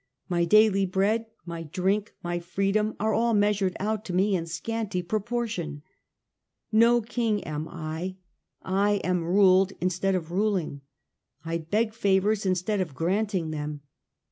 [0.27, 5.03] My daily bread, my drink, my freedom, are all measured out to me in scanty
[5.03, 5.83] proportion.
[6.71, 8.15] No king am I;
[8.63, 10.81] I am ruled in stead of ruling;
[11.45, 13.81] I beg favours instead of granting them.